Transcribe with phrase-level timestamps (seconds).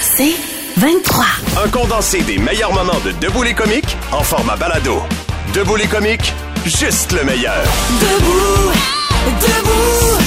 [0.00, 0.34] C'est
[0.76, 1.24] 23.
[1.64, 5.00] Un condensé des meilleurs moments de Debout les comiques en format balado.
[5.54, 6.32] Debout les comiques,
[6.64, 7.62] juste le meilleur.
[8.00, 8.72] Debout,
[9.40, 10.18] debout,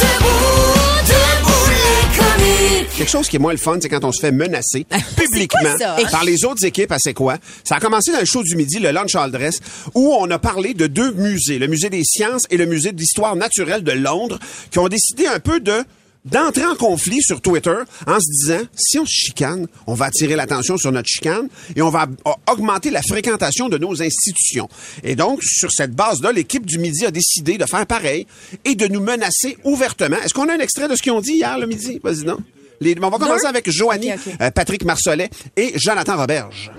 [0.00, 2.96] debout, debout les comiques.
[2.96, 5.74] Quelque chose qui est moins le fun, c'est quand on se fait menacer publiquement
[6.10, 6.92] par les autres équipes.
[6.92, 7.36] à C'est quoi?
[7.64, 9.60] Ça a commencé dans le show du midi, le Lunch All Dress,
[9.94, 13.36] où on a parlé de deux musées, le Musée des sciences et le Musée d'histoire
[13.36, 14.38] naturelle de Londres,
[14.70, 15.82] qui ont décidé un peu de
[16.24, 17.74] d'entrer en conflit sur Twitter
[18.06, 21.82] en se disant si on se chicane, on va attirer l'attention sur notre chicane et
[21.82, 22.06] on va
[22.50, 24.68] augmenter la fréquentation de nos institutions.
[25.02, 28.26] Et donc sur cette base-là, l'équipe du midi a décidé de faire pareil
[28.64, 30.16] et de nous menacer ouvertement.
[30.24, 32.00] Est-ce qu'on a un extrait de ce qu'ils ont dit hier le midi?
[32.02, 32.38] Vas-y non.
[32.82, 36.70] Les- on va commencer avec Joanie, euh, Patrick Marcelet et Jonathan Roberge.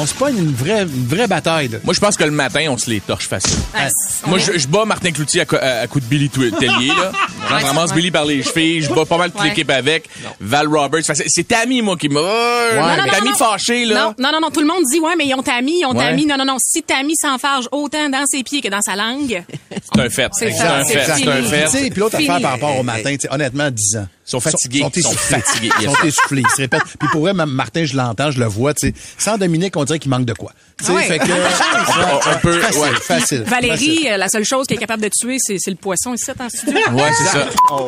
[0.00, 1.68] On se pogne une vraie, une vraie bataille.
[1.68, 1.78] là.
[1.84, 3.58] Moi, je pense que le matin, on se les torche facile.
[3.74, 3.88] Ah,
[4.26, 7.12] Moi, je, je bats Martin Cloutier à, co- à, à coup de Billy Tellier, là.
[7.48, 7.96] J'en ramasse ouais.
[7.96, 9.48] Billy par les chevilles, je bats pas mal toute Ouais.
[9.48, 10.08] l'équipe avec.
[10.40, 11.02] Val Roberts.
[11.04, 12.20] C'est- Tammy, moi, qui m'a...
[12.20, 13.34] non, Tammy non.
[13.34, 13.94] fâché, là.
[13.94, 15.96] Non, non, non, non, tout le monde dit, ouais, mais ils ont Tammy, ils ont
[15.96, 16.10] Ouais.
[16.10, 16.26] Tammy.
[16.26, 19.42] Non, non, non, si Tammy s'enfarge autant dans ses pieds que dans sa langue,
[19.94, 20.28] C'est un fait.
[20.32, 21.04] C'est un fait.
[21.06, 21.90] C'est un fait.
[21.90, 24.06] puis l'autre affaire par rapport au matin, tu sais, honnêtement, 10 ans.
[24.26, 24.78] Ils sont fatigués.
[24.80, 25.40] Ils sont Ils sont essoufflés.
[25.40, 26.42] fatigués, Ils sont essoufflés.
[26.42, 26.82] Ils se répètent.
[26.98, 28.94] Puis pour vrai, même Martin, je l'entends, je le vois, tu sais.
[29.16, 30.52] Sans Dominique, on dirait qu'il manque de quoi.
[30.78, 31.02] Tu sais, Ah ouais.
[31.04, 31.24] fait que.
[31.24, 32.88] On- on peut- facile, ouais.
[33.00, 33.42] facile.
[33.46, 34.08] Valérie, facile.
[34.12, 36.48] euh, la seule chose qu'elle est capable de tuer, c'est c'est le poisson ici, en
[36.50, 36.74] studio.
[36.92, 37.37] Ouais, c'est ça.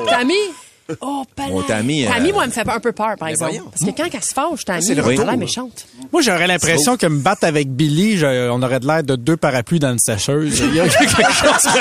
[0.06, 0.24] Pas
[1.00, 1.24] Oh,
[1.66, 3.54] Tammy, euh, Tammy, moi, elle me fait un peu peur, par exemple.
[3.70, 5.36] Parce que quand elle se fâche, Tammy, c'est le elle a retour, l'air là.
[5.38, 5.86] méchante.
[6.12, 9.36] Moi, j'aurais l'impression que me battre avec Billy, je- on aurait de l'air de deux
[9.36, 10.58] parapluies dans une sécheuse.
[10.60, 11.72] Il y a quelque chose.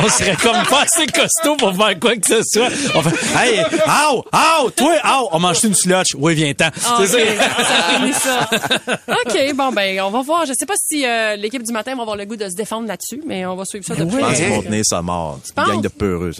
[0.00, 2.68] on, on serait comme pas assez costaud pour faire quoi que ce soit.
[2.94, 6.14] On fait, hey, ow, ow, toi, ow, on mange une slotch.
[6.18, 6.68] Oui, viens-t'en.
[6.84, 7.06] Ah, ça.
[7.06, 8.48] ça finit ça.
[9.08, 10.46] OK, bon, ben, on va voir.
[10.46, 12.86] Je sais pas si euh, l'équipe du matin va avoir le goût de se défendre
[12.88, 14.16] là-dessus, mais on va suivre ça de près.
[14.20, 15.38] Je pense qu'ils vont tenir ça mort.
[15.56, 16.32] Une gang de peureux.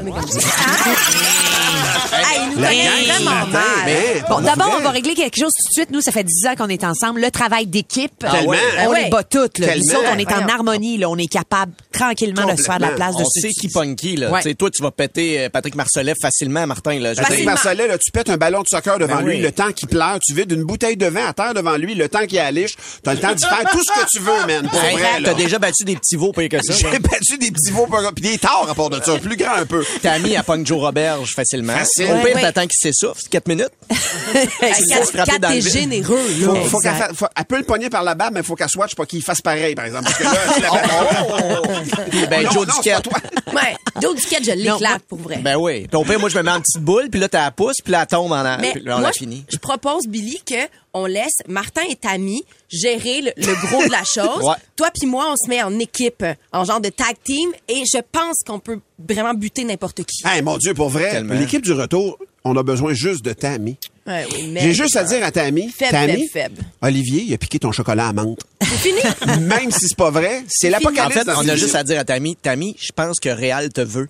[1.52, 2.18] Ça.
[2.32, 3.62] Hey, nous La connaît gang du vraiment matin, mal.
[3.86, 5.90] mais Bon, d'abord, on va régler quelque chose tout de suite.
[5.90, 7.20] Nous, ça fait 10 ans qu'on est ensemble.
[7.20, 8.12] Le travail d'équipe.
[8.18, 8.52] Tellement.
[8.80, 9.04] On Ouais.
[9.04, 9.58] les bat toutes.
[9.58, 9.74] Là.
[9.76, 9.98] Nous Tellement.
[10.00, 10.98] autres, on est en harmonie.
[10.98, 11.08] Là.
[11.10, 13.40] On est capable tranquillement de se faire de la place On dessus.
[13.40, 14.30] sait qui pogne qui, là.
[14.30, 14.42] Ouais.
[14.42, 17.14] Tu sais, toi, tu vas péter euh, Patrick Marcelet facilement, Martin, là.
[17.14, 19.40] Patrick Marcelet, là, tu pètes un ballon de soccer devant Ben lui, oui.
[19.42, 22.08] le temps qu'il pleure, tu vides une bouteille de vin à terre devant lui, le
[22.08, 24.68] temps qu'il a liche, t'as le temps d'y faire tout ce que tu veux, man,
[24.68, 25.28] pour Hey, vrai, là.
[25.30, 26.74] T'as déjà battu des petits veaux pire que ça.
[26.74, 29.66] J'ai battu des petits veaux, pis des torts à part de ça, plus grand un
[29.66, 29.84] peu.
[30.02, 31.74] Tammy, elle pogne Joe Roberge facilement.
[31.74, 32.10] Facile.
[32.10, 33.68] Au pire, t'attends qu'il s'essouffle, 4 minutes.
[34.32, 35.72] Quatre- frapper quatre, dans le t'es vide.
[35.72, 36.28] généreux.
[36.40, 36.46] Là.
[36.46, 36.80] Faut, faut Exact.
[36.98, 38.94] qu'elle fa- faut- elle peut le pogner par la barbe, mais il faut qu'elle swatche
[38.94, 40.04] pas qu'il fasse pareil, par exemple.
[40.04, 43.02] Parce que là, la Puis, ben, Joe non, c'est Duquette.
[43.02, 43.18] toi.
[43.52, 43.76] Ouais.
[44.00, 45.36] Je Non, moi- l'éclate pour vrai.
[45.42, 45.86] Ben oui.
[45.86, 47.76] Puis au pire, moi, je me mets en petite boule, puis là, t'as la pousse,
[47.84, 48.42] puis là, elle tombe en...
[48.58, 49.44] Mais puis là, on moi, a fini.
[49.52, 50.54] je propose, Billy, que
[50.94, 54.42] on laisse Martin et Tammy gérer le, le gros de la chose.
[54.44, 54.54] Ouais.
[54.76, 58.00] Toi puis moi, on se met en équipe, en genre de tag team, et je
[58.12, 60.22] pense qu'on peut vraiment buter n'importe qui.
[60.26, 63.76] Hey, mon Dieu, pour vrai, l'équipe du retour, on a besoin juste de Tammy.
[64.06, 66.62] Ouais, oui, mais- J'ai juste à dire à Tammy, Faible, Tammy, faible, faible.
[66.82, 68.40] Olivier, il a piqué ton chocolat à menthe.
[68.60, 69.00] C'est fini.
[69.42, 71.18] Même si c'est pas vrai, c'est En l'apocalypse.
[71.20, 73.80] fait, dans on a juste à dire à Tammy, Tammy, je pense que Réal te
[73.80, 74.08] veut.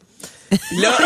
[0.78, 0.97] Là,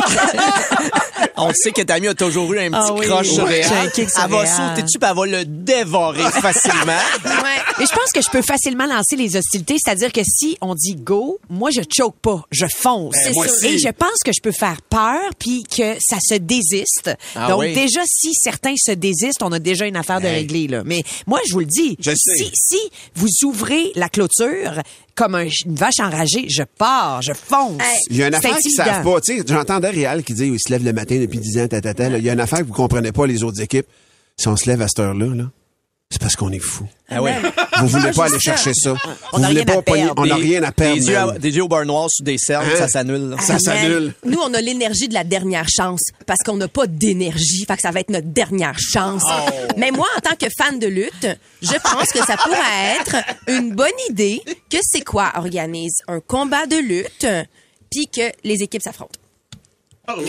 [1.36, 3.64] on sait que Tammy a toujours eu un petit Ah oui, croche sur Réal.
[3.92, 4.48] sur Elle va Réal.
[4.70, 6.92] sauter dessus, elle va le dévorer facilement?
[7.24, 7.62] Ouais.
[7.78, 10.94] Mais je pense que je peux facilement lancer les hostilités, c'est-à-dire que si on dit
[10.96, 13.14] go, moi je choke pas, je fonce.
[13.24, 13.66] Ben, moi aussi.
[13.66, 17.10] Et je pense que je peux faire peur puis que ça se désiste.
[17.34, 17.72] Ah Donc oui.
[17.74, 20.82] déjà si certains se désistent, on a déjà une affaire de régler là.
[20.84, 22.36] Mais moi je vous le dis, Je sais.
[22.36, 22.78] si si
[23.14, 24.80] vous ouvrez la clôture
[25.14, 27.80] comme un- une vache enragée, je pars, je fonce.
[27.80, 27.98] Hey.
[28.10, 28.84] Il y a une affaire intimidant.
[28.84, 29.20] savent pas.
[29.22, 32.08] Tu sais, j'entendais Réal qui dit, il se lève le matin depuis 10 ans, tatata.
[32.18, 33.86] Il y a une affaire que vous comprenez pas, les autres équipes.
[34.36, 35.44] Si on se lève à cette heure-là, là,
[36.10, 36.86] c'est parce qu'on est fou.
[37.08, 37.34] Ah ouais.
[37.80, 38.94] Vous voulez pas aller chercher ça.
[39.32, 40.94] On vous a voulez rien n'a rien à perdre.
[41.00, 41.38] Des yeux, à- man.
[41.38, 42.76] des yeux au beurre noir sur des cernes, Hein?
[42.78, 43.34] ça s'annule.
[43.40, 44.14] Ça s'annule.
[44.24, 47.64] Nous, on a l'énergie de la dernière chance parce qu'on n'a pas d'énergie.
[47.66, 49.24] Fait que ça va être notre dernière chance.
[49.26, 49.50] Oh.
[49.76, 51.26] Mais moi, en tant que fan de lutte,
[51.62, 53.16] je pense que ça pourrait être
[53.48, 57.26] une bonne idée que c'est quoi organise un combat de lutte
[57.90, 59.18] puis que les équipes s'affrontent.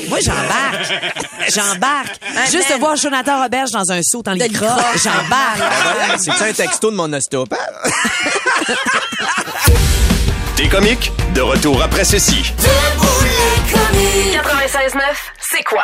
[0.10, 0.94] Moi j'embarque.
[1.54, 2.20] j'embarque.
[2.52, 4.78] Juste de voir Jonathan Roberge dans un saut lycra, lycra.
[4.96, 5.62] j'embarque.
[6.20, 7.60] C'est un texto de mon ostéopathe.
[10.56, 11.12] T'es comique?
[11.36, 12.54] De retour après ceci.
[14.34, 15.02] 96.9,
[15.40, 15.84] c'est quoi?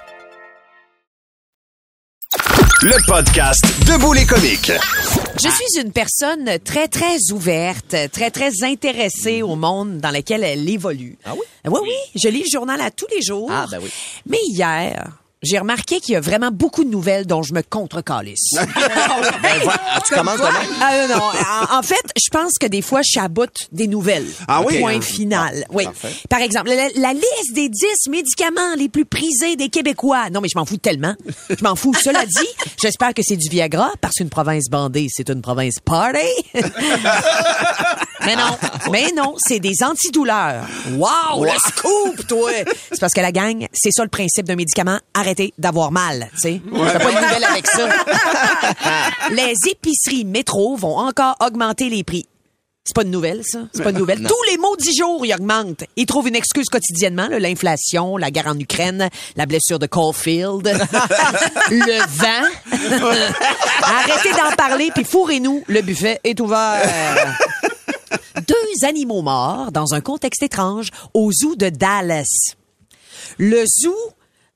[2.83, 4.71] Le podcast Debout les comiques.
[5.35, 10.67] Je suis une personne très, très ouverte, très, très intéressée au monde dans lequel elle
[10.67, 11.15] évolue.
[11.23, 11.41] Ah oui?
[11.65, 11.93] Oui, oui.
[12.15, 13.47] Je lis le journal à tous les jours.
[13.51, 13.91] Ah, ben oui.
[14.25, 18.51] Mais hier, j'ai remarqué qu'il y a vraiment beaucoup de nouvelles dont je me contre-calisse.
[19.41, 19.59] Ben.
[19.67, 20.49] Ah, tu commences demain?
[20.81, 21.15] Ah, non,
[21.75, 24.25] en, en fait, je pense que des fois, je chaboute des nouvelles.
[24.47, 24.79] Ah oui?
[24.79, 25.03] Point Ok.
[25.03, 25.65] final.
[25.71, 25.83] Oui.
[25.85, 26.13] Parfait.
[26.29, 30.29] Par exemple, la, la liste des 10 médicaments les plus prisés des Québécois.
[30.29, 31.15] Non, mais je m'en fous tellement.
[31.49, 31.93] Je m'en fous.
[32.01, 32.47] Cela dit,
[32.81, 36.19] j'espère que c'est du Viagra, parce qu'une province bandée, c'est une province party.
[38.25, 38.57] mais non,
[38.91, 40.65] mais non, c'est des antidouleurs.
[40.91, 42.51] Wow, le scoop, toi!
[42.91, 46.39] C'est parce que la gang, c'est ça le principe d'un médicament, arrêtez d'avoir mal, tu
[46.39, 46.61] sais.
[46.71, 47.89] T'as pas de nouvelles avec ça.
[49.31, 52.25] les épiceries métro vont encore augmenter les prix.
[52.83, 53.59] C'est pas une nouvelle, ça.
[53.73, 54.23] C'est pas une nouvelle.
[54.23, 55.83] Tous les maudits jours, ils augmentent.
[55.97, 60.65] Ils trouvent une excuse quotidiennement, l'inflation, la guerre en Ukraine, la blessure de Caulfield,
[61.69, 62.47] le vent.
[63.83, 65.63] Arrêtez d'en parler, puis fourrez-nous.
[65.67, 66.81] Le buffet est ouvert.
[68.35, 72.55] Deux animaux morts dans un contexte étrange au zoo de Dallas.
[73.37, 73.95] Le zoo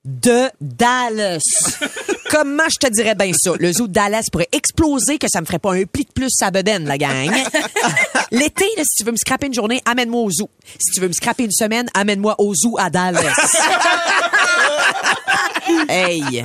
[0.04, 1.42] de Dallas.
[2.30, 3.52] Comment je te dirais bien ça?
[3.58, 6.30] Le zoo de Dallas pourrait exploser que ça me ferait pas un pli de plus
[6.30, 7.30] sa bedaine, la gang.
[8.30, 10.48] L'été, là, si tu veux me scraper une journée, amène-moi au zoo.
[10.78, 13.22] Si tu veux me scraper une semaine, amène-moi au zoo à Dallas.
[15.88, 16.44] Hey!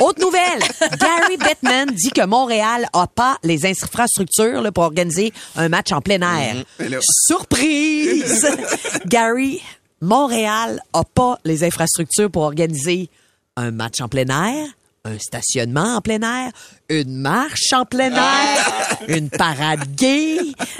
[0.00, 0.60] Autre nouvelle.
[0.98, 6.00] Gary Bettman dit que Montréal a pas les infrastructures là, pour organiser un match en
[6.00, 6.64] plein air.
[7.26, 8.46] Surprise!
[9.06, 9.60] Gary,
[10.00, 13.10] Montréal a pas les infrastructures pour organiser
[13.56, 14.68] un match en plein air,
[15.08, 16.50] un stationnement en plein air,
[16.88, 20.38] une marche en plein air, une parade gay,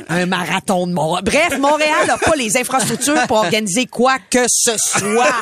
[0.09, 1.25] un marathon de Montréal.
[1.25, 5.35] Bref, Montréal n'a pas les infrastructures pour organiser quoi que ce soit.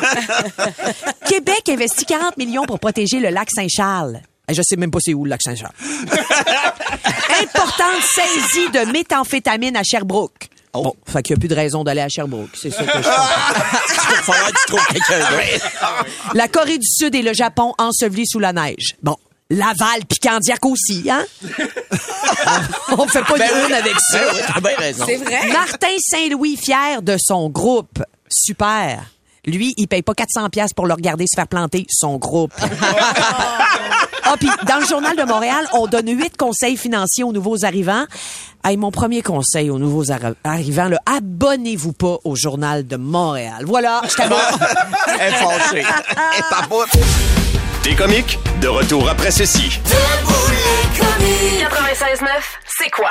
[1.29, 4.21] Québec investit 40 millions pour protéger le lac Saint-Charles.
[4.49, 5.75] Eh, Je sais même pas c'est où le lac Saint-Charles.
[7.43, 10.49] Importante saisie de méthamphétamine à Sherbrooke.
[10.83, 12.51] Bon, fait qu'il n'y a plus de raison d'aller à Sherbrooke.
[12.55, 13.03] C'est ça que je
[14.71, 14.85] d'autre.
[16.35, 18.97] La Corée du Sud et le Japon ensevelis sous la neige.
[19.03, 19.17] Bon.
[19.49, 21.25] Laval puis Candiac aussi, hein?
[22.99, 23.73] On fait pas Ben une oui.
[23.75, 24.19] avec ça.
[24.19, 25.05] Ben oui, t'as bien raison.
[25.07, 25.47] C'est vrai?
[25.53, 28.03] Martin Saint-Louis, fier de son groupe.
[28.29, 29.05] Super.
[29.47, 32.53] Lui, il paye pas 400 pièces pour le regarder se faire planter son groupe.
[34.29, 38.07] Ah, puis dans le journal de Montréal, on donne huit conseils financiers aux nouveaux arrivants.
[38.65, 43.63] Hey, mon premier conseil aux nouveaux arri- arrivants, là, abonnez-vous pas au journal de Montréal.
[43.65, 44.39] Voilà, je t'abonne.
[45.21, 45.85] Elle est fâchée.
[45.85, 46.89] Elle est pas bonne.
[47.85, 49.79] Des comiques, de retour après ceci.
[50.99, 52.27] 96.9,
[52.67, 53.11] c'est quoi?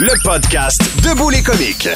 [0.00, 1.86] Le podcast Debout les comiques.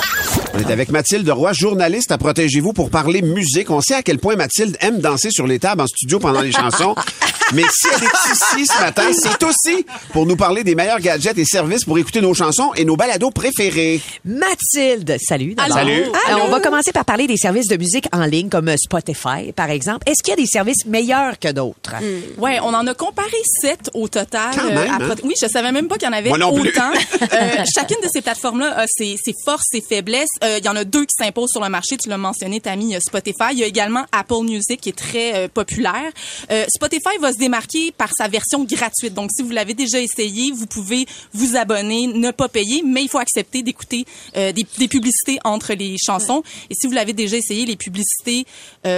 [0.53, 3.71] On est avec Mathilde Roy, journaliste à Protégez-vous pour parler musique.
[3.71, 6.53] On sait à quel point Mathilde aime danser sur les tables en studio pendant les
[6.53, 6.95] chansons.
[7.53, 11.37] Mais si elle est ici ce matin, c'est aussi pour nous parler des meilleurs gadgets
[11.37, 14.01] et services pour écouter nos chansons et nos balados préférés.
[14.25, 15.55] Mathilde, salut.
[15.69, 16.05] Salut.
[16.05, 19.53] Euh, on va commencer par parler des services de musique en ligne comme euh, Spotify,
[19.55, 20.09] par exemple.
[20.09, 21.95] Est-ce qu'il y a des services meilleurs que d'autres?
[22.39, 23.29] Ouais, on en a comparé
[23.61, 24.55] sept au total.
[24.57, 25.15] Quand même, à hein?
[25.23, 26.71] Oui, je savais même pas qu'il y en avait Moi non plus.
[26.71, 26.93] autant.
[27.35, 30.29] Euh, chacune de ces plateformes-là a ses, ses forces, ses faiblesses.
[30.43, 31.97] Euh, Il y en a deux qui s'imposent sur le marché.
[31.97, 33.53] Tu l'as mentionné, Tammy, il y a Spotify.
[33.53, 36.13] Il y a également Apple Music qui est très euh, populaire.
[36.51, 39.15] Euh, Spotify va se démarquer par sa version gratuite.
[39.15, 43.09] Donc, si vous l'avez déjà essayé, vous pouvez vous abonner, ne pas payer, mais il
[43.09, 46.43] faut accepter d'écouter des, des publicités entre les chansons.
[46.71, 48.47] Et si vous l'avez déjà essayé, les publicités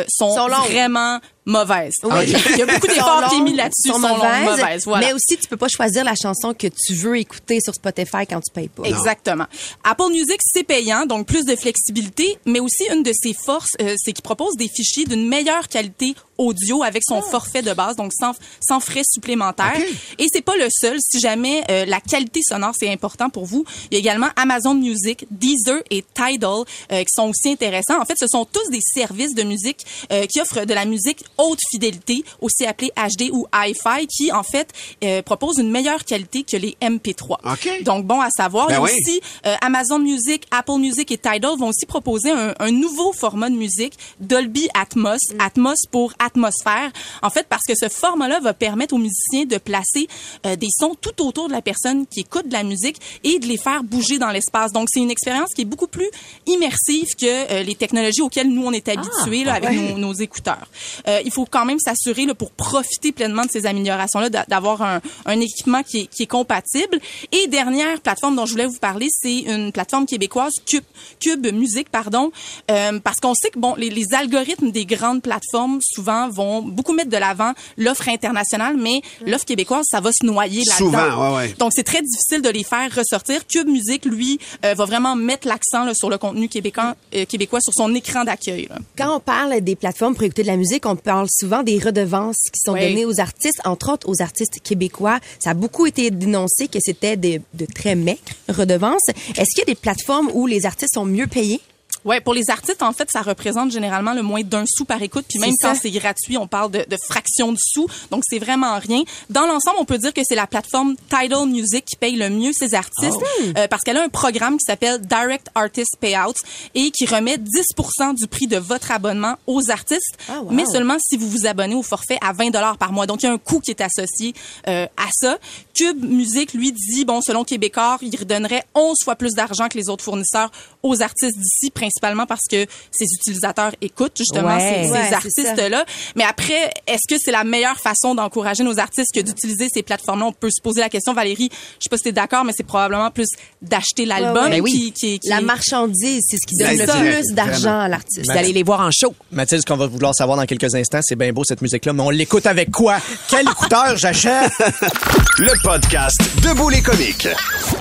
[0.08, 1.94] sont, Sont vraiment mauvaises.
[2.02, 2.34] Oui.
[2.50, 5.06] Il y a beaucoup d'efforts qui est mis là-dessus, sont sont longues, mauvaises, voilà.
[5.06, 8.40] Mais aussi, tu peux pas choisir la chanson que tu veux écouter sur Spotify quand
[8.40, 8.82] tu payes pas.
[8.82, 9.46] Exactement.
[9.84, 13.94] Apple Music, c'est payant, donc plus de flexibilité, mais aussi une de ses forces, euh,
[13.96, 18.12] c'est qu'il propose des fichiers d'une meilleure qualité audio avec son forfait de base, donc
[18.12, 19.80] sans, sans frais supplémentaires.
[20.18, 20.98] Et c'est pas le seul.
[21.00, 24.74] Si jamais euh, la qualité sonore c'est important pour vous, il y a également Amazon
[24.74, 28.00] Music, Deezer et Tidal euh, qui sont aussi intéressants.
[28.00, 31.24] En fait, ce sont tous des services de musique euh, qui offrent de la musique
[31.38, 34.72] haute fidélité, aussi appelée HD ou Hi-Fi, qui en fait
[35.04, 37.36] euh, proposent une meilleure qualité que les MP3.
[37.44, 37.82] OK.
[37.82, 38.68] Donc bon à savoir.
[38.68, 38.90] Ben oui.
[38.90, 43.50] aussi euh, Amazon Music, Apple Music et Tidal vont aussi proposer un, un nouveau format
[43.50, 46.90] de musique, Dolby Atmos, Atmos pour atmosphère.
[47.22, 50.08] En fait, parce que ce format-là va permettre aux musiciens de placer
[50.44, 53.46] euh, des sons tout autour de la personne qui écoute de la musique et de
[53.46, 54.72] les faire bouger dans l'espace.
[54.72, 56.08] Donc c'est une expérience qui est beaucoup plus
[56.46, 59.92] immersive que euh, les technologies auxquelles nous on est habitués là, avec ouais.
[59.92, 60.66] nos, nos écouteurs.
[61.08, 64.80] Euh, il faut quand même s'assurer là, pour profiter pleinement de ces améliorations-là d'a- d'avoir
[64.82, 66.98] un, un équipement qui est, qui est compatible.
[67.32, 70.84] Et dernière plateforme dont je voulais vous parler, c'est une plateforme québécoise, Cube,
[71.20, 72.30] Cube Musique, pardon,
[72.70, 76.92] euh, parce qu'on sait que bon, les, les algorithmes des grandes plateformes souvent vont beaucoup
[76.94, 80.76] mettre de l'avant l'offre internationale, mais l'offre québécoise, ça va se noyer là-dedans.
[80.90, 81.54] Souvent, ouais, ouais.
[81.58, 83.46] Donc c'est très difficile de les faire ressortir.
[83.46, 87.72] Cube Musique, lui, euh, va vraiment mettre l'accent sur le contenu québécois, euh, québécois sur
[87.74, 88.68] son écran d'accueil.
[88.96, 92.42] Quand on parle des plateformes pour écouter de la musique, on parle souvent des redevances
[92.52, 92.80] qui sont Oui.
[92.80, 95.18] données aux artistes, entre autres aux artistes québécois.
[95.38, 98.20] Ça a beaucoup été dénoncé que c'était de, de très maigres
[98.50, 99.08] redevances.
[99.08, 101.60] Est-ce qu'il y a des plateformes où les artistes sont mieux payés?
[102.06, 105.26] Ouais, pour les artistes, en fait, ça représente généralement le moins d'un sou par écoute.
[105.28, 107.86] Puis même quand c'est gratuit, on parle de, de fraction de sous.
[108.10, 109.02] Donc, c'est vraiment rien.
[109.28, 112.52] Dans l'ensemble, on peut dire que c'est la plateforme Tidal Music qui paye le mieux
[112.52, 113.18] ses artistes
[113.58, 116.32] euh, parce qu'elle a un programme qui s'appelle Direct Artist Payouts
[116.76, 120.50] et qui remet 10% du prix de votre abonnement aux artistes, Ah, wow.
[120.52, 123.06] mais seulement si vous vous abonnez au forfait à 20 dollars par mois.
[123.06, 124.32] Donc, il y a un coût qui est associé
[124.68, 125.38] euh, à ça.
[125.74, 129.88] Cube Music, lui, dit, bon, selon Québécois, il redonnerait 11 fois plus d'argent que les
[129.88, 130.52] autres fournisseurs
[130.84, 134.88] aux artistes d'ici, principalement parce que ses utilisateurs écoutent justement Ouais.
[134.92, 135.84] ces, artistes-là.
[136.14, 140.26] Mais après, est-ce que c'est la meilleure façon d'encourager nos artistes que d'utiliser ces plateformes-là?
[140.26, 142.52] On peut se poser la question, Valérie, je sais pas si tu es d'accord, mais
[142.56, 143.28] c'est probablement plus
[143.62, 144.50] d'acheter l'album Ouais, ouais.
[144.56, 144.72] Ben oui.
[144.72, 146.98] qui, qui, qui La marchandise, c'est ce qui donne le ça.
[146.98, 148.26] plus d'argent à l'artiste.
[148.26, 149.14] D'aller les voir en show.
[149.32, 152.02] Mathilde, ce qu'on va vouloir savoir dans quelques instants, c'est bien beau cette musique-là, mais
[152.02, 152.98] on l'écoute avec quoi?
[153.28, 154.52] Quel écouteur j'achète?
[155.38, 157.28] Le podcast Debout les comiques.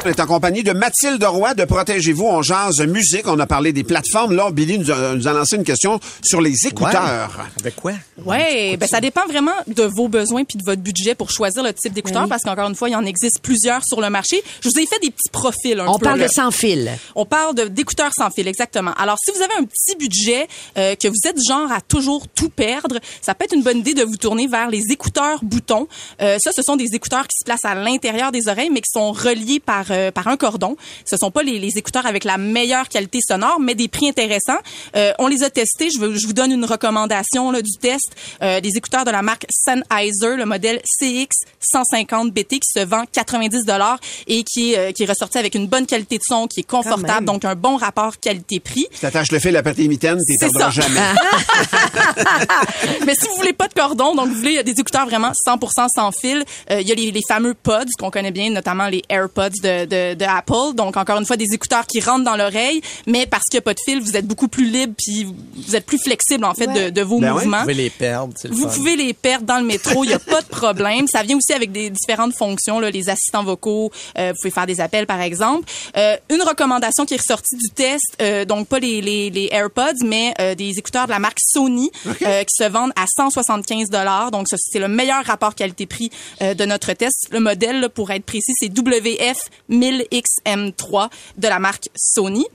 [0.06, 2.26] On est en compagnie de Mathilde Roy de Protégez-vous.
[2.28, 3.28] On jase musique.
[3.28, 4.36] On a parlé des plateformes.
[4.36, 7.36] Là, Billy nous a, nous a lancé une question sur les écouteurs.
[7.40, 7.46] Ouais.
[7.60, 7.94] Avec quoi?
[8.24, 11.74] Ouais, ben ça dépend vraiment de vos besoins puis de votre budget pour choisir le
[11.74, 12.30] type d'écouteur Oui.
[12.30, 14.44] parce qu'encore une fois, il en existe plusieurs sur le marché.
[14.62, 16.92] Je vous ai fait des petits profils un On peu, parle de sans fil.
[17.16, 18.94] On parle de- d'écouteurs sans fil, exactement.
[19.00, 20.48] Alors, si vous avez un petit budget,
[20.78, 23.80] euh, que vous êtes du genre à toujours tout perdre, ça peut être une bonne
[23.80, 25.88] idée de vous tourner vers les écouteurs boutons.
[26.22, 28.92] Euh, ça, ce sont des écouteurs qui se placent à l'intérieur des oreilles, mais qui
[28.94, 30.76] sont reliés par euh, par un cordon.
[31.06, 34.60] Ce sont pas les, les écouteurs avec la meilleure qualité sonore, mais des prix intéressants.
[34.96, 35.90] Euh, on les a testés.
[35.90, 38.12] Je, veux- je vous donne une recommandation là, du test.
[38.42, 41.28] Euh, des écouteurs de la marque Sennheiser, le modèle CX
[41.60, 45.56] 150 BT, qui se vend 90 dollars et qui est, euh, qui est ressorti avec
[45.56, 48.88] une bonne qualité de son, qui est confortable, donc un bon rapport qualité-prix.
[48.92, 51.00] Tu t'attaches le fil après tes mitaines, t'y perdras jamais.
[53.06, 56.12] Mais si vous voulez pas de cordon, donc vous voulez des écouteurs vraiment 100% sans
[56.12, 59.50] fil, euh, il y a les, les fameux pods qu'on connaît bien, notamment les AirPods
[59.64, 60.76] de, de, de Apple.
[60.76, 63.64] Donc encore une fois des écouteurs qui rentrent dans l'oreille, mais parce qu'il n'y a
[63.64, 65.26] pas de fil, vous êtes beaucoup plus libre puis
[65.56, 66.86] vous êtes plus flexible en fait Ouais.
[66.86, 67.34] de, de vos Ben ouais.
[67.42, 67.58] mouvements.
[67.58, 68.76] Vous pouvez les perdre, c'est le Vous fun.
[68.76, 71.08] pouvez les perdre dans le métro, il n'y a pas de problème.
[71.08, 74.66] Ça vient aussi avec des différentes fonctions, là, les assistants vocaux, euh, vous pouvez faire
[74.66, 75.70] des appels par exemple.
[75.96, 80.04] Euh, une recommandation qui est ressortie du test, euh, donc pas les, les, les AirPods,
[80.04, 84.32] mais euh, des écouteurs de la marque Sony euh, qui se vendent à 175 dollars.
[84.32, 86.10] Donc ça, c'est le meilleur rapport qualité-prix
[86.42, 87.28] euh, de notre test.
[87.32, 89.38] Le modèle, là, pour être précis, c'est WF
[89.70, 92.46] 1000XM3 de la marque Sony.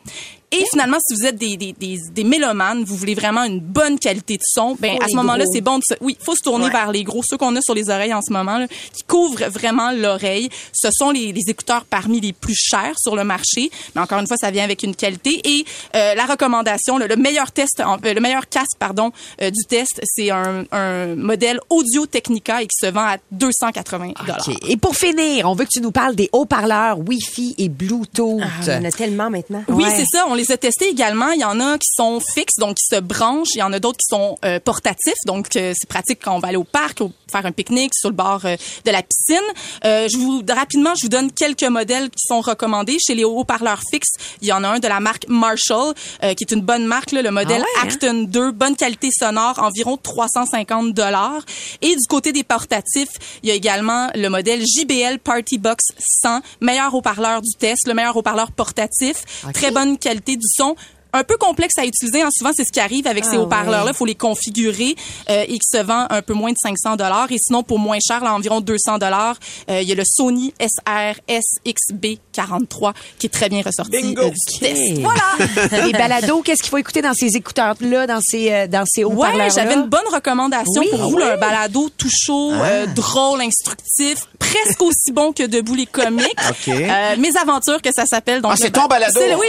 [0.53, 3.99] Et finalement, si vous êtes des, des, des, des mélomanes, vous voulez vraiment une bonne
[4.01, 6.65] qualité de son, ben à ce moment-là, c'est bon de se, oui, faut se tourner
[6.65, 6.71] Ouais.
[6.73, 9.45] vers les gros, ceux qu'on a sur les oreilles en ce moment, là, qui couvrent
[9.49, 10.49] vraiment l'oreille.
[10.73, 14.27] Ce sont les, les écouteurs parmi les plus chers sur le marché, mais encore une
[14.27, 15.41] fois, ça vient avec une qualité.
[15.45, 15.65] Et
[15.95, 19.65] euh, la recommandation, le, le meilleur test, en- euh, le meilleur casque, pardon, euh, du
[19.69, 24.49] test, c'est un, un modèle Audio Technica et qui se vend à 280 dollars.
[24.49, 24.57] OK.
[24.69, 28.41] Et pour finir, on veut que tu nous parles des haut-parleurs Wi-Fi et Bluetooth.
[28.43, 29.63] Ah, il y en a tellement maintenant.
[29.69, 29.95] Oui, Ouais.
[29.97, 30.25] c'est ça.
[30.29, 31.31] On les a testés également.
[31.31, 33.55] Il y en a qui sont fixes, donc qui se branchent.
[33.55, 36.39] Il y en a d'autres qui sont euh, portatifs, donc euh, c'est pratique quand on
[36.41, 39.45] va aller au parc, au- faire un pique-nique sur le bord euh, de la piscine.
[39.85, 43.83] Euh, je vous rapidement, je vous donne quelques modèles qui sont recommandés chez les haut-parleurs
[43.91, 44.15] fixes.
[44.43, 45.95] Il y en a un de la marque Marshall,
[46.25, 47.95] euh, qui est une bonne marque, là, le modèle Ah ouais, hein?
[47.95, 51.43] Acton 2, bonne qualité sonore, environ 350 dollars.
[51.83, 53.09] Et du côté des portatifs,
[53.43, 55.85] il y a également le modèle JBL Party Box
[56.23, 59.17] 100, meilleur haut-parleur du test, le meilleur haut-parleur portatif,
[59.53, 60.77] très bonne qualité du son.
[61.13, 62.23] Un peu complexe à utiliser.
[62.25, 63.91] En souvent, c'est ce qui arrive avec ces Ah haut-parleurs-là.
[63.93, 64.95] Il faut les configurer
[65.29, 67.31] euh, et qui se vend un peu moins de 500 dollars.
[67.33, 69.37] Et sinon, pour moins cher, là, environ 200 dollars,
[69.71, 74.23] euh, il y a le Sony SR SXB 43 qui est très bien ressorti Bingo.
[74.23, 74.81] euh, du test.
[75.01, 75.87] Voilà.
[75.87, 79.45] Les balados, qu'est-ce qu'il faut écouter dans ces écouteurs-là, dans ces, euh, dans ces haut-parleurs-là?
[79.45, 80.89] Ouais, j'avais une bonne recommandation Oui.
[80.91, 81.23] pour Ah vous, oui?
[81.23, 86.27] là, un balado tout chaud, euh, drôle, instructif, presque aussi bon que Debout les comiques.
[86.49, 86.69] OK.
[86.69, 88.41] Euh, mes aventures que ça s'appelle.
[88.43, 89.19] Donc Ah, c'est ton ba- balado?
[89.21, 89.47] C'est, oui.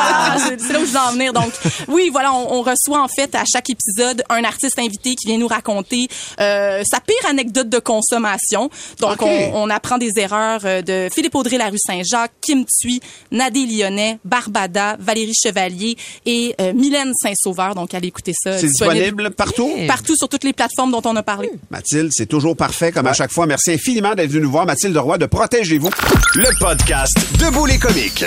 [0.00, 1.32] Voilà, c'est- là où je veux en venir.
[1.32, 1.52] Donc,
[1.88, 5.38] oui, voilà, on, on reçoit en fait à chaque épisode un artiste invité qui vient
[5.38, 6.08] nous raconter
[6.40, 8.70] euh, sa pire anecdote de consommation.
[9.00, 13.00] Donc, on, on apprend des erreurs euh, de Philippe Audrey, la rue Saint-Jacques, Kim Thuy,
[13.30, 17.74] Nadé Lyonnais, Barbada, Valérie Chevalier et euh, Mylène Saint-Sauveur.
[17.74, 18.58] Donc, allez écouter ça.
[18.58, 19.70] C'est disponible partout?
[19.86, 21.50] Partout sur toutes les plateformes dont on a parlé.
[21.70, 23.46] Mathilde, c'est toujours parfait comme à chaque fois.
[23.46, 24.66] Merci infiniment d'être venu nous voir.
[24.66, 25.90] Mathilde Roy de Protégez-vous.
[26.34, 28.24] Le podcast Debout les comiques.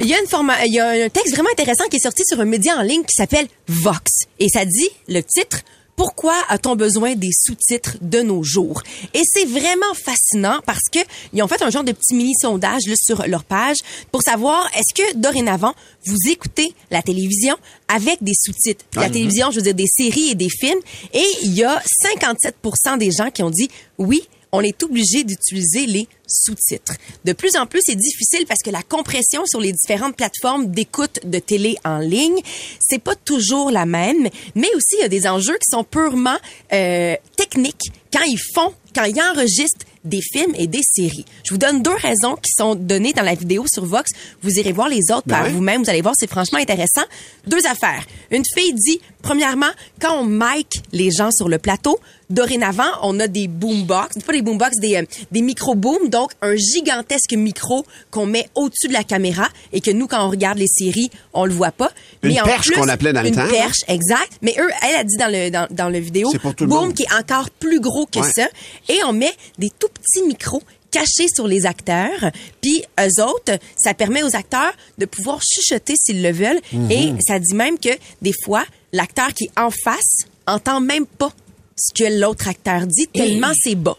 [0.00, 2.22] Il y a une forma- il y a un texte vraiment intéressant qui est sorti
[2.26, 4.10] sur un média en ligne qui s'appelle Vox.
[4.40, 5.62] Et ça dit, le titre,
[5.98, 8.84] pourquoi a-t-on besoin des sous-titres de nos jours?
[9.14, 11.00] Et c'est vraiment fascinant parce que
[11.32, 13.78] ils ont fait un genre de petit mini-sondage sur leur page
[14.12, 15.74] pour savoir est-ce que dorénavant
[16.06, 17.56] vous écoutez la télévision
[17.88, 18.84] avec des sous-titres?
[18.94, 20.78] La télévision, je veux dire des séries et des films.
[21.12, 25.86] Et il y a 57% des gens qui ont dit oui, on est obligé d'utiliser
[25.86, 26.94] les sous-titres.
[27.24, 31.20] De plus en plus, c'est difficile parce que la compression sur les différentes plateformes d'écoute
[31.24, 32.40] de télé en ligne,
[32.80, 36.36] c'est pas toujours la même, mais aussi il y a des enjeux qui sont purement
[36.72, 41.24] euh, techniques quand ils font, quand ils enregistrent des films et des séries.
[41.44, 44.10] Je vous donne deux raisons qui sont données dans la vidéo sur Vox.
[44.42, 45.82] Vous irez voir les autres Ben par vous-même.
[45.82, 47.02] Vous allez voir, c'est franchement intéressant.
[47.46, 48.04] Deux affaires.
[48.30, 51.98] Une fille dit, premièrement, quand on mic les gens sur le plateau,
[52.30, 57.32] dorénavant, on a des boombox, pas des boombox, des, euh, des micro-booms, donc un gigantesque
[57.32, 61.10] micro qu'on met au-dessus de la caméra et que nous, quand on regarde les séries,
[61.32, 61.90] on le voit pas.
[62.22, 63.48] Une Mais perche qu'on appelait dans le une temps, hein?
[63.50, 64.32] perche, exact.
[64.42, 66.92] Mais eux, elle a dit dans le, dans, dans le vidéo, pour tout le boom
[66.92, 68.32] qui est encore plus gros que Ouais.
[68.34, 68.48] ça.
[68.88, 72.30] Et on met des tout petits micros cachés sur les acteurs.
[72.60, 76.60] Puis eux autres, ça permet aux acteurs de pouvoir chuchoter s'ils le veulent.
[76.72, 76.90] Mhm.
[76.90, 77.90] Et ça dit même que
[78.22, 81.30] des fois, l'acteur qui est en face entend même pas
[81.78, 83.96] ce que l'autre acteur dit tellement c'est bas.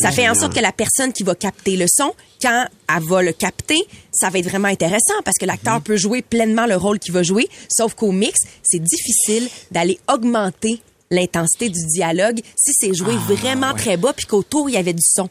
[0.00, 2.64] Ça fait en sorte que la personne qui va capter le son, quand
[2.96, 3.78] elle va le capter,
[4.10, 7.22] ça va être vraiment intéressant parce que l'acteur peut jouer pleinement le rôle qu'il va
[7.22, 13.74] jouer, sauf qu'au mix, c'est difficile d'aller augmenter l'intensité du dialogue si c'est joué vraiment
[13.74, 15.28] très bas puis qu'autour il y avait du son.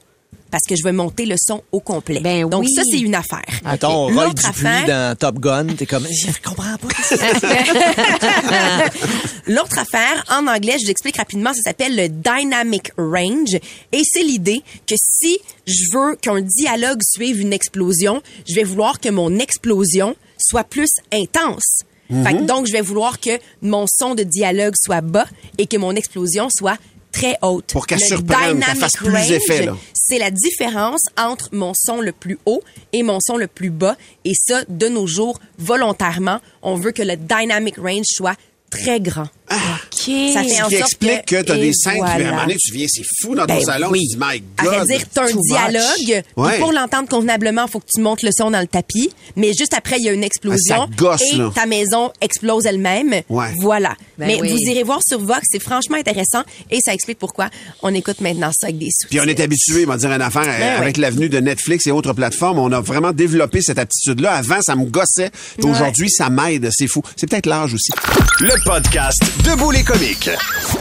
[0.49, 2.19] Parce que je vais monter le son au complet.
[2.19, 2.73] Ben Donc oui.
[2.73, 3.45] ça, c'est une affaire.
[3.65, 6.89] Mettons, Roy L'autre affaire- dans Top Gun, t'es comme, je comprends pas.
[9.47, 13.55] L'autre affaire, en anglais, je vous explique rapidement, ça s'appelle le dynamic range.
[13.91, 18.99] Et c'est l'idée que si je veux qu'un dialogue suive une explosion, je vais vouloir
[18.99, 21.83] que mon explosion soit plus intense.
[22.23, 25.27] Fait que donc, je vais vouloir que mon son de dialogue soit bas
[25.57, 26.77] et que mon explosion soit
[27.11, 27.67] très haute.
[27.71, 29.69] Pour qu'elle Le surprenne, qu'elle fasse plus range, effet.
[29.93, 32.61] C'est la différence entre mon son le plus haut
[32.93, 33.95] et mon son le plus bas.
[34.25, 38.35] Et ça, de nos jours, volontairement, on veut que le dynamic range soit
[38.71, 39.27] très grand.
[39.51, 40.09] OK.
[40.33, 42.13] Ça fait en Ce qui sorte explique que, t'as et des scènes qui, à un
[42.13, 42.29] voilà.
[42.31, 43.99] moment donné, tu viens, c'est fou dans ton Ben salon, oui.
[44.09, 44.73] tu dis, my À God.
[44.73, 46.23] vrai dire, t'as un dialogue.
[46.37, 46.57] Ouais.
[46.59, 49.11] Pour l'entendre convenablement, faut que tu montes le son dans le tapis.
[49.35, 50.75] Mais juste après, il y a une explosion.
[50.83, 51.51] Ah, ça gosse, et là.
[51.53, 53.13] ta maison explose elle-même.
[53.29, 53.47] Ouais.
[53.59, 53.95] Voilà.
[54.17, 54.51] Ben mais oui.
[54.51, 55.41] vous irez voir sur Vox.
[55.51, 56.43] C'est franchement intéressant.
[56.69, 57.49] Et ça explique pourquoi
[57.83, 59.09] on écoute maintenant ça avec des sous.
[59.09, 61.01] Puis on est habitué, on va dire une affaire, Ben avec ouais.
[61.01, 64.31] l'avenue de Netflix et autres plateformes, on a vraiment développé cette aptitude-là.
[64.35, 65.29] Avant, ça me gossait.
[65.61, 66.69] Aujourd'hui, ça m'aide.
[66.71, 67.01] C'est fou.
[67.17, 67.91] C'est peut-être l'âge aussi.
[68.39, 70.29] Le podcast Debout les comiques.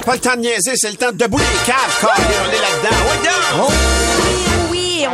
[0.05, 2.61] Pas le temps de niaiser, c'est le temps de debout les caves, carré, on est
[2.61, 2.97] là-dedans.
[3.69, 4.30] Oui,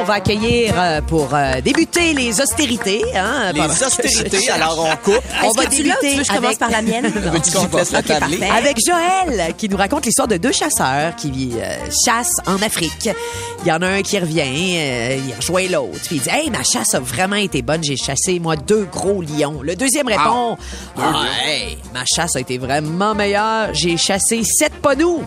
[0.00, 3.02] on va accueillir euh, pour euh, débuter les austérités.
[3.14, 5.22] Hein, Les pendant- austérités, alors on coupe.
[5.44, 7.06] On va que tu l'as ou tu veux que je commence avec- par la mienne?
[7.14, 8.36] Veux-tu qu'on te laisse la Ok, tabler?
[8.38, 8.56] parfait.
[8.58, 13.08] Avec Joël, qui nous raconte l'histoire de deux chasseurs qui euh, chassent en Afrique.
[13.64, 14.42] Il y en a un qui revient,
[14.76, 16.00] euh, il rejoint l'autre.
[16.06, 17.82] Puis il dit Hey, ma chasse a vraiment été bonne.
[17.82, 19.60] J'ai chassé, moi, deux gros lions.
[19.62, 20.56] Le deuxième répond
[20.98, 23.72] Ah, hey, ma chasse a été vraiment meilleure.
[23.72, 25.22] J'ai chassé sept ponous.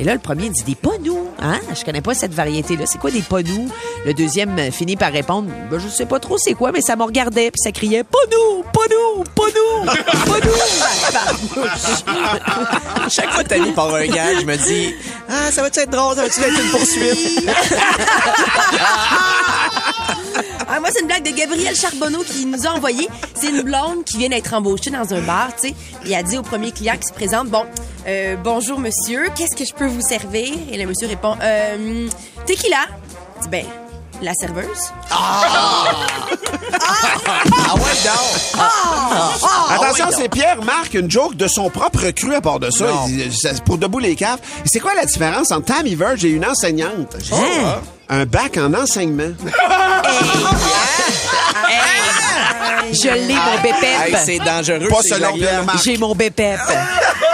[0.00, 1.28] Et là, le premier dit des panous.
[1.42, 1.60] Hein?
[1.78, 2.86] Je connais pas cette variété-là.
[2.86, 3.68] C'est quoi des panous?
[4.06, 6.96] Le deuxième euh, finit par répondre, ben, je sais pas trop c'est quoi, mais ça
[6.96, 9.84] me regardait, puis ça criait, panous, panous, panous,
[10.24, 11.60] panous.
[13.10, 14.94] Chaque fois que Tammy part un gag, je me dis,
[15.28, 16.16] ah, ça va-tu être drôle?
[16.16, 17.50] Ça va-tu être une poursuite?
[20.80, 23.06] Moi, c'est une blague de Gabriel Charbonneau qui nous a envoyé.
[23.34, 25.74] C'est une blonde qui vient d'être embauchée dans un bar, tu sais.
[26.06, 27.64] Et elle dit au premier client qui se présente, bon,
[28.06, 30.54] euh, bonjour monsieur, qu'est-ce que je peux vous servir?
[30.72, 32.08] Et le monsieur répond, euh,
[32.46, 32.86] tequila.
[33.36, 33.64] Elle dit, ben,
[34.22, 34.90] la serveuse.
[35.10, 36.26] Ah
[36.72, 38.58] ouais, non!
[38.58, 39.30] Ah,
[39.74, 42.84] Attention, c'est Pierre marque une joke de son propre cru à part de ça.
[42.86, 43.06] Non.
[43.08, 44.38] Il dit, c'est pour debout les caves.
[44.64, 47.16] C'est quoi la différence entre Tammy Verge et une enseignante?
[47.32, 47.80] Hein?
[48.08, 49.34] Un bac en enseignement.
[52.92, 54.18] Je l'ai, mon Hey, bépep.
[54.24, 54.88] c'est dangereux.
[54.88, 55.34] Pas selon.
[55.34, 55.78] Pierre Marc.
[55.84, 56.58] J'ai mon bépep.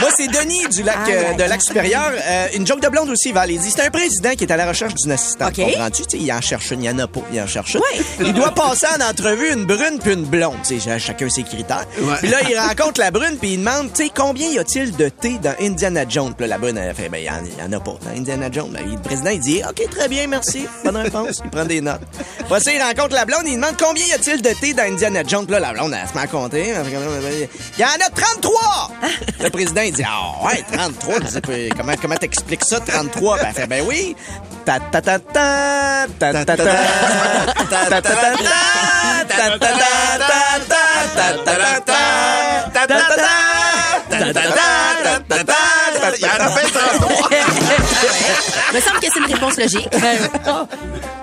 [0.00, 2.10] Moi, c'est Denis du lac, Ah, euh, de lac supérieur.
[2.12, 3.60] Euh, une joke de blonde aussi, Valérie.
[3.70, 5.50] C'est un président qui est à la recherche d'une assistante.
[5.58, 5.64] OK.
[5.64, 6.02] Comprends-tu?
[6.06, 7.20] Tu sais, il en cherche une, il y en a pas.
[7.32, 8.26] Il en cherche une.
[8.26, 10.56] Il doit passer en entrevue une brune puis une blonde.
[10.66, 11.84] Tu sais, chacun ses critères.
[12.00, 12.14] Ouais.
[12.20, 15.08] Puis là, il rencontre la brune puis il demande, tu sais, combien y a-t-il de
[15.08, 16.34] thé dans Indiana Jones?
[16.36, 17.94] Puis là, la brune, elle fait, ben, il y, en- il y en a pas
[18.04, 18.70] dans Indiana Jones.
[18.72, 20.66] Ben, le président, il dit, OK, très bien, merci.
[20.84, 21.40] Bonne réponse.
[21.44, 22.00] Il prend des notes.
[22.40, 25.22] Après ça, il rencontre la blonde, il demande combien y a-t-il de thé dans Indiana
[25.26, 25.44] Jones?
[25.44, 26.68] Puis là, la blonde, elle se met à compter.
[26.68, 28.90] Il y en a 33!
[29.42, 31.14] Le président, il dit, ah ouais, 33.
[31.14, 33.38] Je dis, Puis comment, comment t'expliques ça, 33?
[33.38, 34.16] Ben, fait, ben oui.
[34.64, 38.14] Ta ta ta ta ta ta ta ta ta ta
[45.44, 47.30] ta il y en a 23.
[48.74, 49.88] me semble que c'est une réponse logique.
[49.92, 50.18] Ben
[50.48, 50.66] oh.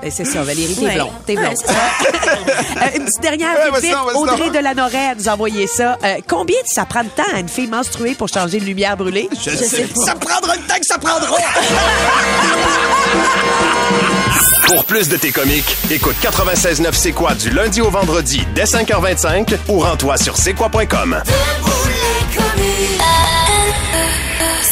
[0.10, 0.96] C'est ça, Valérie, t'es ouais.
[0.96, 1.12] blonde.
[1.26, 1.56] T'es blonde.
[2.78, 3.94] Euh, une petite dernière ouais.
[4.16, 4.74] Audrey de la
[5.16, 5.98] nous a envoyé ça.
[6.04, 9.30] Euh, combien ça prend de temps à une fille menstruée pour changer une lumière brûlée?
[9.34, 9.88] Je, sais.
[10.06, 11.38] Ça prendra le temps que ça prendra.
[14.68, 19.58] Pour plus de tes comiques, écoute 96.9 C'est quoi du lundi au vendredi dès 5h25
[19.70, 21.22] ou rends-toi sur c'est quoi.com.